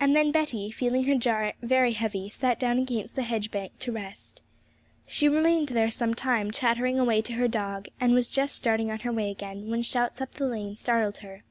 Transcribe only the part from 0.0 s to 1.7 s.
And then Betty, feeling her jar